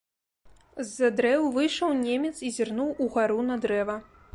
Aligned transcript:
З-за 0.87 1.11
дрэў 1.19 1.45
выйшаў 1.59 1.95
немец 2.07 2.35
і 2.49 2.53
зірнуў 2.59 2.89
угару 3.07 3.41
на 3.53 3.65
дрэва. 3.67 4.05